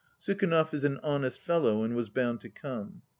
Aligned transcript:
Sukhanov 0.19 0.73
is 0.73 0.83
an 0.83 0.99
honest 1.03 1.39
fellow, 1.39 1.83
and 1.83 1.93
was 1.95 2.09
bound 2.09 2.41
to 2.41 2.49
come." 2.49 3.03